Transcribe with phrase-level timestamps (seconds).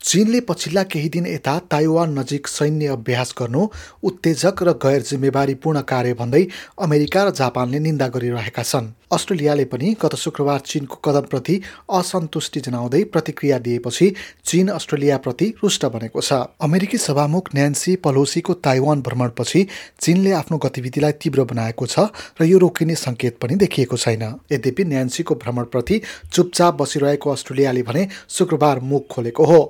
[0.00, 3.66] चीनले पछिल्ला केही दिन यता ताइवान नजिक सैन्य अभ्यास गर्नु
[4.02, 6.46] उत्तेजक र गैर जिम्मेवारीपूर्ण कार्य भन्दै
[6.80, 11.60] अमेरिका र जापानले निन्दा गरिरहेका छन्। अस्ट्रेलियाले पनि गत शुक्रबार चीनको कदमप्रति
[11.90, 14.06] असन्तुष्टि जनाउँदै प्रतिक्रिया दिएपछि
[14.46, 16.32] चीन अस्ट्रेलियाप्रति रुष्ट बनेको छ।
[16.62, 19.66] अमेरिकी सभामुख न्यान्सी पलोसीको ताइवान भ्रमणपछि
[20.00, 22.08] चीनले आफ्नो गतिविधिलाई तीव्र बनाएको छ
[22.40, 26.00] र यो रोकिने सङ्केत पनि देखिएको छैन। यद्यपि न्यान्सीको भ्रमणप्रति
[26.32, 29.60] चुपचाप बसिरहेको अस्ट्रेलियाले भने शुक्रबार मुख खोलेको हो।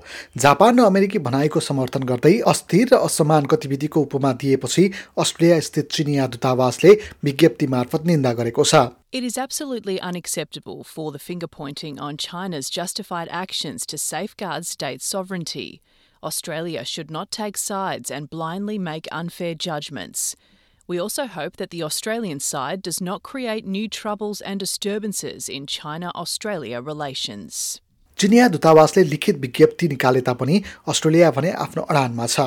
[0.45, 4.85] जापान र अमेरिकी भनाइको समर्थन गर्दै अस्थिर र असमान गतिविधिको उपमा दिएपछि
[5.25, 11.19] अस्ट्रेलिया स्थित चिनिया दूतावासले विज्ञप्ति मार्फत निन्दा गरेको छ It is absolutely unacceptable for the
[11.19, 15.81] finger pointing on China's justified actions to safeguard state sovereignty.
[16.23, 20.37] Australia should not take sides and blindly make unfair judgments.
[20.87, 25.67] We also hope that the Australian side does not create new troubles and disturbances in
[25.67, 27.81] China Australia relations.
[28.20, 32.40] चिनिया दूतावासले लिखित विज्ञप्ति निकाले तापनि Australia भने आफ्नो अडानमा छ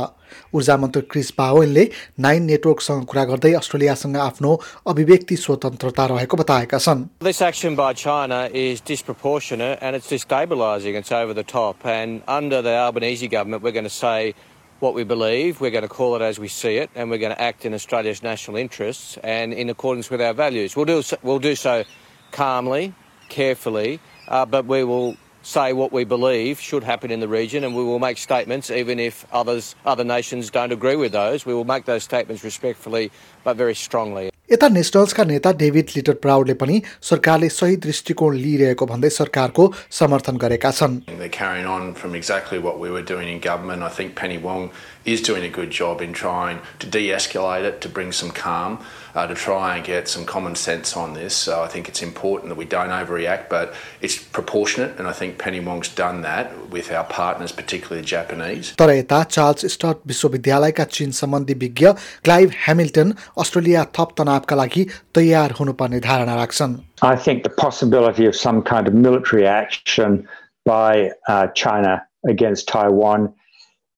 [0.57, 1.85] ऊर्जा मन्त्री क्रिस बावेनले
[2.25, 4.53] नाइन नेटवर्कसँग कुरा गर्दै अस्ट्रेलियासँग आफ्नो
[4.93, 10.97] अभिव्यक्ति स्वतन्त्रता रहेको बताएका छन् This action by China is disproportionate and it's destabilising.
[11.03, 11.85] It's over the top.
[11.85, 14.35] And under the Albanese government, we're going to say
[14.81, 17.35] what we believe, we're going to call it as we see it, and we're going
[17.35, 20.77] to act in Australia's national interests and in accordance with our values.
[20.77, 21.85] We'll do so, we'll do so
[22.33, 22.95] calmly,
[23.29, 27.76] carefully, uh, but we will say what we believe should happen in the region, and
[27.76, 31.46] we will make statements even if others, other nations don't agree with those.
[31.46, 33.12] We will make those statements respectfully
[33.44, 34.32] but very strongly.
[34.52, 39.68] यता नेसनल्सका नेता David litre proudly पनि सरकारले सही दृष्टिकोण लिइरहेको भन्दै सरकारको
[40.00, 43.84] समर्थन गरेका छन् They're carrying on from exactly what we were doing in government.
[43.84, 44.70] I think Penny Wong
[45.06, 48.78] is doing a good job in trying to de-escalate it, to bring some calm,
[49.15, 51.35] uh, to try and get some common sense on this.
[51.35, 55.39] So I think it's important that we don't overreact, but it's proportionate, and I think
[55.39, 58.75] Penny Wong's done that with our partners, particularly the Japanese.
[58.79, 61.93] तर यता Charles स्टट विश्वविद्यालयका चीन सम्बन्धी विज्ञ
[62.25, 63.15] Clive Hamilton
[63.45, 68.89] Australia थप तनावका लागि तयार हुनुपर्ने धारणा राख्छन् I think the possibility of some kind
[68.89, 70.27] of military action
[70.67, 73.33] by uh, China against Taiwan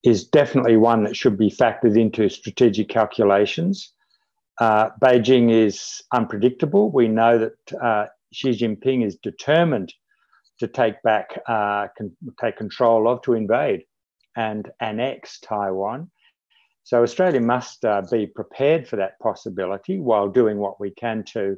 [0.03, 3.93] is definitely one that should be factored into strategic calculations.
[4.60, 6.92] Uh, Beijing is unpredictable.
[6.92, 9.94] We know that uh, Xi Jinping is determined
[10.60, 13.84] to take back, uh, con- take control of, to invade
[14.38, 16.10] and annex Taiwan.
[16.84, 21.58] So Australia must uh, be prepared for that possibility while doing what we can to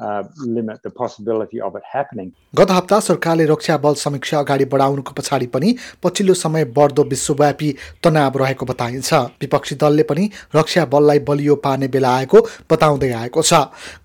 [0.00, 0.22] uh,
[0.56, 2.32] limit the possibility of it happening.
[2.56, 7.70] गत हप्ता सरकारले रक्षा बल समीक्षा अगाडि बढाउनुको पछाडि पनि पछिल्लो समय बढ्दो विश्वव्यापी
[8.04, 12.40] तनाव रहेको बताइन्छ। विपक्षी दलले पनि रक्षा बललाई बलियो पार्ने बेला आएको
[12.70, 13.52] बताउँदै आएको छ।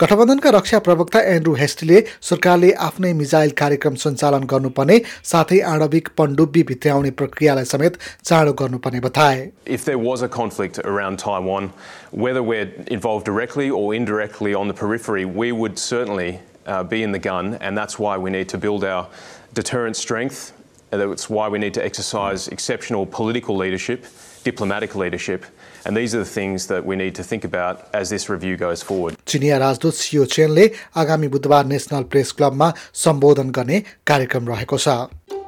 [0.01, 5.01] गठबन्धनका रक्षा प्रवक्ता एन्ड्रू हेस्टीले सरकारले आफ्नै मिजाइल कार्यक्रम सञ्चालन गर्नुपर्ने
[5.31, 11.19] साथै आणविक पण्डुब्बी भित्र्याउने प्रक्रियालाई समेत चाँडो गर्नुपर्ने बताए। If there was a conflict around
[11.19, 11.71] Taiwan,
[12.11, 17.11] whether we're involved directly or indirectly on the periphery, we would certainly uh, be in
[17.11, 19.07] the gun, and that's why we need to build our
[19.53, 20.51] deterrent strength.
[20.91, 24.05] and That's why we need to exercise exceptional political leadership,
[24.43, 25.45] diplomatic leadership,
[25.85, 28.81] and these are the things that we need to think about as this review goes
[28.89, 29.17] forward.
[29.27, 30.65] चिनिया राजदूत सियो चेनले
[31.01, 32.69] आगामी बुधबार national press क्लबमा
[33.05, 34.87] सम्बोधन गर्ने कार्यक्रम रहेको छ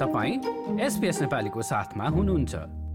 [0.01, 0.35] तपाईँ
[0.87, 2.86] एसपिएस नेपालीको साथमा हुनुहुन्छ